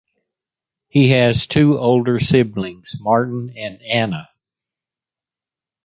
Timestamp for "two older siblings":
1.45-2.99